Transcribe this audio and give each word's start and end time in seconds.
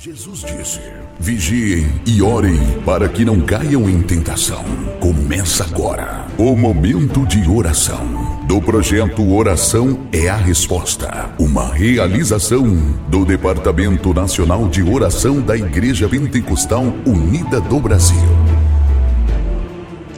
Jesus 0.00 0.44
disse: 0.44 0.80
Vigiem 1.18 1.84
e 2.06 2.22
orem 2.22 2.56
para 2.82 3.08
que 3.08 3.24
não 3.24 3.40
caiam 3.40 3.90
em 3.90 4.00
tentação. 4.00 4.62
Começa 5.00 5.64
agora 5.64 6.24
o 6.38 6.54
momento 6.54 7.26
de 7.26 7.50
oração 7.50 8.46
do 8.46 8.62
projeto 8.62 9.28
Oração 9.34 10.08
é 10.12 10.28
a 10.28 10.36
Resposta, 10.36 11.34
uma 11.36 11.74
realização 11.74 12.64
do 13.08 13.24
Departamento 13.24 14.14
Nacional 14.14 14.68
de 14.68 14.84
Oração 14.84 15.40
da 15.40 15.56
Igreja 15.56 16.08
Pentecostal 16.08 16.84
Unida 17.04 17.60
do 17.60 17.80
Brasil. 17.80 18.16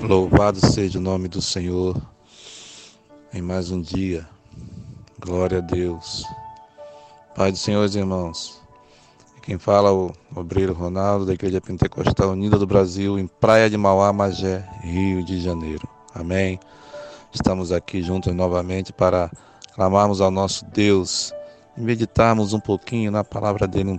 Louvado 0.02 0.60
seja 0.60 0.98
o 0.98 1.02
nome 1.02 1.26
do 1.26 1.40
Senhor 1.40 1.96
em 3.32 3.40
mais 3.40 3.70
um 3.70 3.80
dia. 3.80 4.28
Glória 5.18 5.56
a 5.56 5.62
Deus. 5.62 6.26
Pai 7.34 7.50
do 7.50 7.56
Senhor, 7.56 7.88
irmãos. 7.94 8.59
Quem 9.42 9.58
fala 9.58 9.88
é 9.88 9.92
o 9.92 10.12
obreiro 10.36 10.74
Ronaldo, 10.74 11.24
da 11.24 11.32
Igreja 11.32 11.60
Pentecostal 11.62 12.30
Unida 12.30 12.58
do 12.58 12.66
Brasil, 12.66 13.18
em 13.18 13.26
Praia 13.26 13.70
de 13.70 13.76
Mauá, 13.76 14.12
Magé, 14.12 14.62
Rio 14.82 15.24
de 15.24 15.40
Janeiro. 15.40 15.88
Amém. 16.14 16.60
Estamos 17.32 17.72
aqui 17.72 18.02
juntos 18.02 18.34
novamente 18.34 18.92
para 18.92 19.30
clamarmos 19.74 20.20
ao 20.20 20.30
nosso 20.30 20.64
Deus 20.66 21.32
e 21.74 21.80
meditarmos 21.80 22.52
um 22.52 22.60
pouquinho 22.60 23.10
na 23.10 23.24
palavra 23.24 23.66
dele 23.66 23.98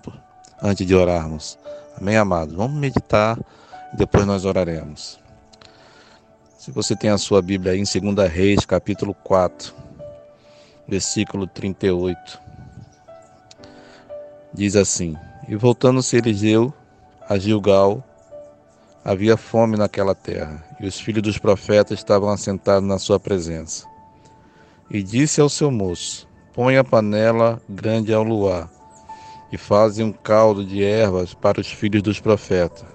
antes 0.61 0.85
de 0.85 0.93
orarmos. 0.93 1.57
Amém, 1.97 2.17
amados? 2.17 2.53
Vamos 2.55 2.79
meditar 2.79 3.39
e 3.93 3.97
depois 3.97 4.25
nós 4.27 4.45
oraremos. 4.45 5.19
Se 6.55 6.69
você 6.69 6.95
tem 6.95 7.09
a 7.09 7.17
sua 7.17 7.41
Bíblia 7.41 7.71
aí 7.71 7.79
em 7.79 8.13
2 8.13 8.31
Reis, 8.31 8.63
capítulo 8.63 9.15
4, 9.23 9.73
versículo 10.87 11.47
38, 11.47 12.39
diz 14.53 14.75
assim: 14.75 15.17
e 15.51 15.55
voltando-se 15.57 16.15
Eliseu 16.15 16.73
a 17.27 17.37
Gilgal, 17.37 18.01
havia 19.03 19.35
fome 19.35 19.75
naquela 19.75 20.15
terra, 20.15 20.63
e 20.79 20.87
os 20.87 20.97
filhos 20.97 21.21
dos 21.21 21.37
profetas 21.37 21.99
estavam 21.99 22.29
assentados 22.29 22.87
na 22.87 22.97
sua 22.97 23.19
presença. 23.19 23.85
E 24.89 25.03
disse 25.03 25.41
ao 25.41 25.49
seu 25.49 25.69
moço: 25.69 26.25
Põe 26.53 26.77
a 26.77 26.85
panela 26.85 27.61
grande 27.67 28.13
ao 28.13 28.23
luar, 28.23 28.69
e 29.51 29.57
faze 29.57 30.01
um 30.01 30.13
caldo 30.13 30.63
de 30.63 30.85
ervas 30.85 31.33
para 31.33 31.59
os 31.59 31.67
filhos 31.69 32.01
dos 32.01 32.21
profetas. 32.21 32.85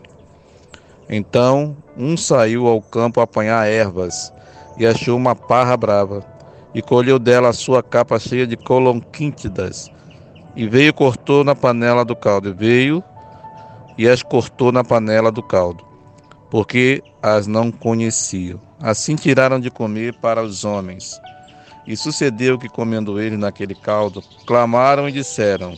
Então 1.11 1.77
um 1.95 2.17
saiu 2.17 2.67
ao 2.69 2.81
campo 2.81 3.21
a 3.21 3.25
apanhar 3.25 3.69
ervas, 3.69 4.33
e 4.79 4.87
achou 4.87 5.15
uma 5.15 5.37
parra 5.37 5.77
brava, 5.77 6.25
e 6.75 6.81
colheu 6.81 7.19
dela 7.19 7.51
a 7.51 7.53
sua 7.53 7.83
capa 7.83 8.19
cheia 8.19 8.47
de 8.47 8.57
colonquíntidas, 8.57 9.91
e 10.57 10.67
veio 10.67 10.89
e 10.89 10.93
cortou 10.93 11.45
na 11.45 11.55
panela 11.55 12.05
do 12.05 12.17
caldo. 12.17 12.49
E 12.49 12.53
veio 12.53 13.05
e 13.99 14.09
as 14.09 14.23
cortou 14.23 14.73
na 14.73 14.83
panela 14.83 15.31
do 15.31 15.43
caldo, 15.43 15.85
porque 16.51 17.03
as 17.23 17.47
não 17.47 17.71
conheciam. 17.71 18.61
Assim 18.81 19.15
tiraram 19.17 19.61
de 19.61 19.71
comer 19.71 20.15
para 20.15 20.43
os 20.43 20.65
homens. 20.65 21.21
E 21.87 21.97
sucedeu 21.97 22.59
que, 22.59 22.69
comendo 22.69 23.21
eles 23.21 23.39
naquele 23.39 23.75
caldo, 23.75 24.23
clamaram 24.47 25.09
e 25.09 25.13
disseram: 25.13 25.75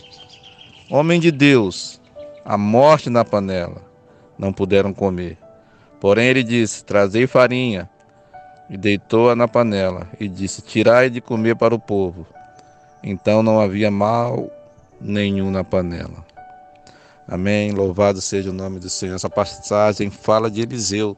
Homem 0.90 1.20
de 1.20 1.30
Deus, 1.30 2.00
a 2.44 2.56
morte 2.56 3.10
na 3.10 3.24
panela. 3.24 3.82
Não 4.38 4.52
puderam 4.52 4.94
comer. 4.94 5.36
Porém 6.00 6.28
ele 6.28 6.42
disse: 6.42 6.84
Trazei 6.84 7.26
farinha. 7.26 7.90
E 8.70 8.76
deitou-a 8.76 9.34
na 9.34 9.48
panela, 9.48 10.08
e 10.20 10.28
disse: 10.28 10.62
Tirai 10.62 11.10
de 11.10 11.20
comer 11.20 11.56
para 11.56 11.74
o 11.74 11.78
povo. 11.78 12.26
Então 13.02 13.42
não 13.42 13.60
havia 13.60 13.90
mal 13.90 14.50
nenhum 15.00 15.50
na 15.50 15.62
panela. 15.64 16.24
Amém. 17.26 17.72
Louvado 17.72 18.20
seja 18.20 18.50
o 18.50 18.54
nome 18.54 18.78
do 18.80 18.88
Senhor. 18.88 19.14
Essa 19.14 19.28
passagem 19.28 20.10
fala 20.10 20.50
de 20.50 20.62
Eliseu. 20.62 21.16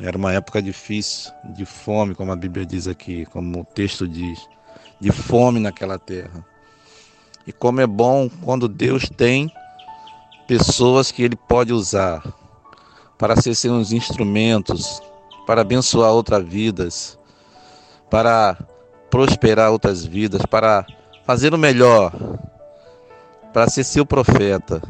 Era 0.00 0.16
uma 0.16 0.32
época 0.32 0.62
difícil, 0.62 1.32
de 1.54 1.64
fome, 1.64 2.14
como 2.14 2.32
a 2.32 2.36
Bíblia 2.36 2.64
diz 2.64 2.88
aqui, 2.88 3.26
como 3.26 3.60
o 3.60 3.64
texto 3.64 4.08
diz, 4.08 4.48
de 5.00 5.10
fome 5.10 5.60
naquela 5.60 5.98
terra. 5.98 6.44
E 7.46 7.52
como 7.52 7.80
é 7.80 7.86
bom 7.86 8.30
quando 8.42 8.68
Deus 8.68 9.08
tem 9.08 9.52
pessoas 10.46 11.10
que 11.10 11.22
Ele 11.22 11.36
pode 11.36 11.72
usar 11.72 12.22
para 13.18 13.40
ser 13.40 13.54
seus 13.54 13.92
instrumentos, 13.92 15.02
para 15.46 15.60
abençoar 15.60 16.12
outras 16.12 16.44
vidas, 16.44 17.18
para 18.08 18.56
prosperar 19.10 19.70
outras 19.70 20.04
vidas, 20.04 20.42
para 20.46 20.86
fazer 21.24 21.54
o 21.54 21.58
melhor 21.58 22.12
para 23.52 23.68
ser 23.68 23.84
seu 23.84 24.04
profeta. 24.04 24.82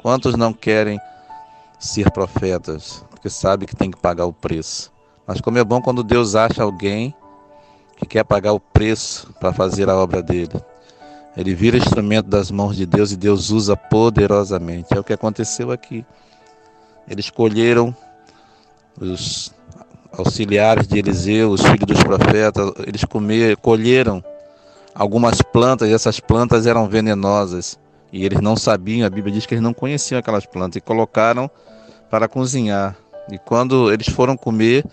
Quantos 0.00 0.34
não 0.36 0.52
querem 0.52 0.98
ser 1.78 2.10
profetas? 2.10 3.04
Porque 3.10 3.28
sabe 3.28 3.66
que 3.66 3.76
tem 3.76 3.90
que 3.90 3.98
pagar 3.98 4.26
o 4.26 4.32
preço. 4.32 4.92
Mas 5.26 5.40
como 5.40 5.58
é 5.58 5.64
bom 5.64 5.80
quando 5.80 6.02
Deus 6.02 6.34
acha 6.34 6.62
alguém 6.62 7.14
que 7.96 8.06
quer 8.06 8.24
pagar 8.24 8.52
o 8.52 8.60
preço 8.60 9.32
para 9.38 9.52
fazer 9.52 9.88
a 9.90 9.96
obra 9.96 10.22
dele. 10.22 10.52
Ele 11.36 11.54
vira 11.54 11.76
instrumento 11.76 12.26
das 12.26 12.50
mãos 12.50 12.76
de 12.76 12.86
Deus 12.86 13.12
e 13.12 13.16
Deus 13.16 13.50
usa 13.50 13.76
poderosamente. 13.76 14.94
É 14.94 14.98
o 14.98 15.04
que 15.04 15.12
aconteceu 15.12 15.70
aqui. 15.70 16.04
Eles 17.08 17.26
escolheram 17.26 17.94
os 19.00 19.52
auxiliares 20.12 20.88
de 20.88 20.98
Eliseu, 20.98 21.50
os 21.50 21.62
filhos 21.62 21.86
dos 21.86 22.02
profetas, 22.02 22.72
eles 22.86 23.04
comer, 23.04 23.56
colheram 23.58 24.24
algumas 24.94 25.40
plantas, 25.42 25.88
e 25.88 25.92
essas 25.92 26.20
plantas 26.20 26.66
eram 26.66 26.88
venenosas. 26.88 27.78
E 28.12 28.24
eles 28.24 28.40
não 28.40 28.56
sabiam, 28.56 29.06
a 29.06 29.10
Bíblia 29.10 29.32
diz 29.32 29.46
que 29.46 29.54
eles 29.54 29.62
não 29.62 29.72
conheciam 29.72 30.18
aquelas 30.18 30.44
plantas 30.44 30.76
e 30.76 30.80
colocaram 30.80 31.50
para 32.10 32.28
cozinhar. 32.28 32.96
E 33.30 33.38
quando 33.38 33.92
eles 33.92 34.08
foram 34.08 34.36
comer, 34.36 34.84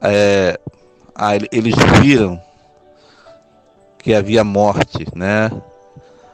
é, 0.00 0.58
eles 1.50 1.74
viram 2.00 2.40
que 3.98 4.14
havia 4.14 4.44
morte, 4.44 5.06
né? 5.14 5.50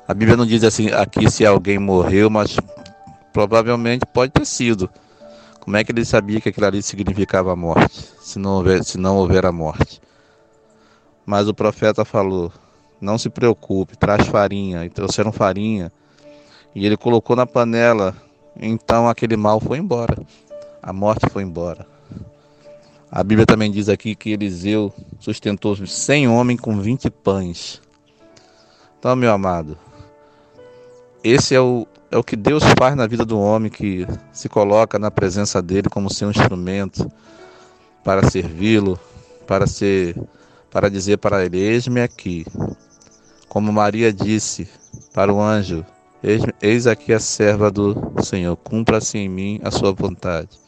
A 0.06 0.12
Bíblia 0.12 0.36
não 0.36 0.44
diz 0.44 0.64
assim 0.64 0.90
aqui 0.90 1.30
se 1.30 1.46
alguém 1.46 1.78
morreu, 1.78 2.28
mas 2.28 2.56
provavelmente 3.32 4.04
pode 4.06 4.32
ter 4.32 4.44
sido. 4.44 4.90
Como 5.60 5.76
é 5.76 5.82
que 5.82 5.92
ele 5.92 6.04
sabia 6.04 6.40
que 6.40 6.50
aquilo 6.50 6.66
ali 6.66 6.82
significava 6.82 7.56
morte, 7.56 8.06
se 8.20 8.38
não 8.38 8.56
houver, 8.56 8.84
se 8.84 8.98
não 8.98 9.16
houver 9.16 9.46
a 9.46 9.52
morte? 9.52 10.00
Mas 11.24 11.48
o 11.48 11.54
profeta 11.54 12.04
falou: 12.04 12.52
não 13.04 13.18
se 13.18 13.28
preocupe, 13.28 13.96
traz 13.96 14.26
farinha. 14.26 14.84
E 14.84 14.90
trouxeram 14.90 15.30
farinha. 15.30 15.92
E 16.74 16.84
ele 16.84 16.96
colocou 16.96 17.36
na 17.36 17.46
panela. 17.46 18.16
Então 18.56 19.08
aquele 19.08 19.36
mal 19.36 19.60
foi 19.60 19.78
embora. 19.78 20.16
A 20.82 20.92
morte 20.92 21.28
foi 21.30 21.42
embora. 21.42 21.86
A 23.10 23.22
Bíblia 23.22 23.46
também 23.46 23.70
diz 23.70 23.88
aqui 23.88 24.16
que 24.16 24.30
Eliseu 24.30 24.92
sustentou 25.20 25.76
100 25.76 26.26
homens 26.26 26.60
com 26.60 26.76
20 26.80 27.10
pães. 27.10 27.80
Então, 28.98 29.14
meu 29.14 29.30
amado, 29.30 29.78
esse 31.22 31.54
é 31.54 31.60
o, 31.60 31.86
é 32.10 32.16
o 32.16 32.24
que 32.24 32.34
Deus 32.34 32.64
faz 32.76 32.96
na 32.96 33.06
vida 33.06 33.24
do 33.24 33.38
homem 33.38 33.70
que 33.70 34.06
se 34.32 34.48
coloca 34.48 34.98
na 34.98 35.10
presença 35.10 35.62
dele 35.62 35.88
como 35.88 36.12
seu 36.12 36.28
instrumento 36.30 37.08
para 38.02 38.28
servi-lo, 38.28 38.98
para 39.46 39.66
ser 39.66 40.16
para 40.74 40.90
dizer 40.90 41.18
para 41.18 41.44
ele: 41.44 41.58
Eis-me 41.58 42.02
aqui. 42.02 42.44
Como 43.54 43.72
Maria 43.72 44.12
disse 44.12 44.68
para 45.14 45.32
o 45.32 45.40
anjo: 45.40 45.86
Eis 46.60 46.88
aqui 46.88 47.12
a 47.12 47.20
serva 47.20 47.70
do 47.70 48.12
Senhor, 48.20 48.56
cumpra-se 48.56 49.16
em 49.16 49.28
mim 49.28 49.60
a 49.62 49.70
sua 49.70 49.92
vontade. 49.92 50.58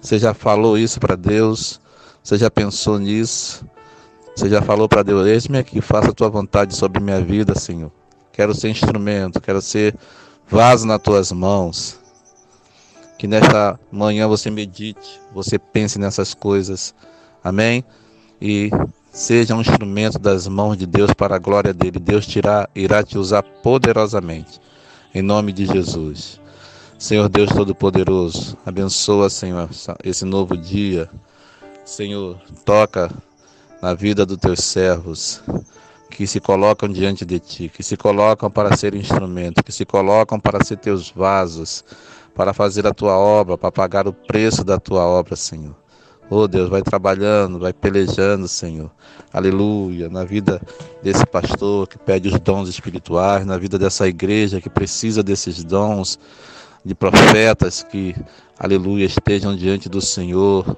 Você 0.00 0.18
já 0.18 0.34
falou 0.34 0.76
isso 0.76 0.98
para 0.98 1.14
Deus? 1.14 1.80
Você 2.20 2.36
já 2.36 2.50
pensou 2.50 2.98
nisso? 2.98 3.64
Você 4.34 4.50
já 4.50 4.60
falou 4.60 4.88
para 4.88 5.04
Deus: 5.04 5.28
Eis-me 5.28 5.58
aqui, 5.58 5.80
faça 5.80 6.10
a 6.10 6.12
tua 6.12 6.28
vontade 6.28 6.74
sobre 6.74 7.00
minha 7.00 7.20
vida, 7.20 7.54
Senhor. 7.54 7.92
Quero 8.32 8.52
ser 8.52 8.70
instrumento, 8.70 9.40
quero 9.40 9.62
ser 9.62 9.96
vaso 10.48 10.84
nas 10.84 11.00
tuas 11.00 11.30
mãos. 11.30 12.00
Que 13.16 13.28
nesta 13.28 13.78
manhã 13.92 14.26
você 14.26 14.50
medite, 14.50 15.20
você 15.32 15.56
pense 15.56 16.00
nessas 16.00 16.34
coisas. 16.34 16.96
Amém? 17.44 17.84
E 18.40 18.70
Seja 19.12 19.54
um 19.54 19.60
instrumento 19.60 20.18
das 20.18 20.48
mãos 20.48 20.74
de 20.74 20.86
Deus 20.86 21.12
para 21.12 21.36
a 21.36 21.38
glória 21.38 21.74
dele. 21.74 21.98
Deus 21.98 22.26
irá, 22.34 22.66
irá 22.74 23.04
te 23.04 23.18
usar 23.18 23.42
poderosamente. 23.42 24.58
Em 25.14 25.20
nome 25.20 25.52
de 25.52 25.66
Jesus. 25.66 26.40
Senhor 26.98 27.28
Deus 27.28 27.50
Todo-Poderoso, 27.50 28.56
abençoa, 28.64 29.28
Senhor, 29.28 29.68
esse 30.02 30.24
novo 30.24 30.56
dia. 30.56 31.10
Senhor, 31.84 32.40
toca 32.64 33.10
na 33.82 33.92
vida 33.92 34.24
dos 34.24 34.38
teus 34.38 34.60
servos 34.60 35.42
que 36.08 36.26
se 36.26 36.40
colocam 36.40 36.88
diante 36.88 37.26
de 37.26 37.38
ti, 37.38 37.68
que 37.68 37.82
se 37.82 37.98
colocam 37.98 38.50
para 38.50 38.74
ser 38.76 38.94
instrumento, 38.94 39.62
que 39.62 39.72
se 39.72 39.84
colocam 39.84 40.40
para 40.40 40.64
ser 40.64 40.78
teus 40.78 41.10
vasos, 41.10 41.84
para 42.34 42.54
fazer 42.54 42.86
a 42.86 42.94
tua 42.94 43.18
obra, 43.18 43.58
para 43.58 43.70
pagar 43.70 44.08
o 44.08 44.12
preço 44.12 44.64
da 44.64 44.78
tua 44.78 45.04
obra, 45.04 45.36
Senhor. 45.36 45.81
Oh 46.34 46.48
Deus, 46.48 46.70
vai 46.70 46.80
trabalhando, 46.80 47.58
vai 47.58 47.74
pelejando, 47.74 48.48
Senhor. 48.48 48.90
Aleluia. 49.30 50.08
Na 50.08 50.24
vida 50.24 50.62
desse 51.02 51.26
pastor 51.26 51.86
que 51.86 51.98
pede 51.98 52.26
os 52.26 52.40
dons 52.40 52.70
espirituais, 52.70 53.44
na 53.44 53.58
vida 53.58 53.78
dessa 53.78 54.08
igreja 54.08 54.58
que 54.58 54.70
precisa 54.70 55.22
desses 55.22 55.62
dons, 55.62 56.18
de 56.82 56.94
profetas 56.94 57.82
que, 57.82 58.16
aleluia, 58.58 59.04
estejam 59.04 59.54
diante 59.54 59.90
do 59.90 60.00
Senhor 60.00 60.74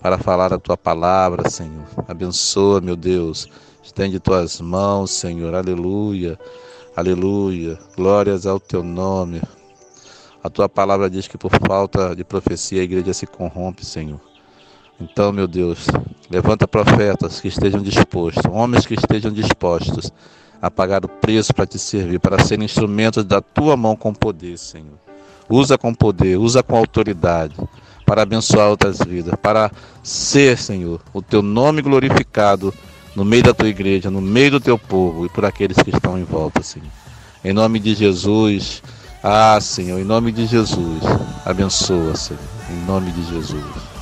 para 0.00 0.16
falar 0.16 0.54
a 0.54 0.58
tua 0.58 0.74
palavra, 0.74 1.50
Senhor. 1.50 1.84
Abençoa, 2.08 2.80
meu 2.80 2.96
Deus. 2.96 3.46
Estende 3.82 4.18
tuas 4.18 4.58
mãos, 4.58 5.10
Senhor. 5.10 5.54
Aleluia. 5.54 6.38
Aleluia. 6.96 7.78
Glórias 7.94 8.46
ao 8.46 8.58
teu 8.58 8.82
nome. 8.82 9.42
A 10.42 10.48
tua 10.48 10.66
palavra 10.66 11.10
diz 11.10 11.28
que 11.28 11.36
por 11.36 11.50
falta 11.66 12.16
de 12.16 12.24
profecia 12.24 12.80
a 12.80 12.84
igreja 12.84 13.12
se 13.12 13.26
corrompe, 13.26 13.84
Senhor. 13.84 14.33
Então, 15.00 15.32
meu 15.32 15.48
Deus, 15.48 15.86
levanta 16.30 16.68
profetas 16.68 17.40
que 17.40 17.48
estejam 17.48 17.82
dispostos, 17.82 18.42
homens 18.50 18.86
que 18.86 18.94
estejam 18.94 19.32
dispostos 19.32 20.12
a 20.62 20.70
pagar 20.70 21.04
o 21.04 21.08
preço 21.08 21.52
para 21.52 21.66
te 21.66 21.78
servir, 21.78 22.20
para 22.20 22.42
serem 22.42 22.64
instrumentos 22.64 23.24
da 23.24 23.40
tua 23.40 23.76
mão 23.76 23.96
com 23.96 24.14
poder, 24.14 24.56
Senhor. 24.56 24.98
Usa 25.48 25.76
com 25.76 25.92
poder, 25.92 26.38
usa 26.38 26.62
com 26.62 26.76
autoridade 26.76 27.54
para 28.06 28.22
abençoar 28.22 28.68
outras 28.68 28.98
vidas, 28.98 29.34
para 29.42 29.70
ser, 30.02 30.56
Senhor, 30.58 31.00
o 31.12 31.20
teu 31.20 31.42
nome 31.42 31.82
glorificado 31.82 32.72
no 33.14 33.24
meio 33.24 33.42
da 33.42 33.54
tua 33.54 33.68
igreja, 33.68 34.10
no 34.10 34.20
meio 34.20 34.52
do 34.52 34.60
teu 34.60 34.78
povo 34.78 35.26
e 35.26 35.28
por 35.28 35.44
aqueles 35.44 35.76
que 35.76 35.90
estão 35.90 36.18
em 36.18 36.24
volta, 36.24 36.62
Senhor. 36.62 36.88
Em 37.44 37.52
nome 37.52 37.78
de 37.78 37.94
Jesus, 37.94 38.82
ah, 39.22 39.58
Senhor, 39.60 39.98
em 39.98 40.04
nome 40.04 40.32
de 40.32 40.46
Jesus, 40.46 41.02
abençoa, 41.44 42.14
Senhor, 42.14 42.40
em 42.70 42.86
nome 42.86 43.10
de 43.12 43.22
Jesus. 43.24 43.93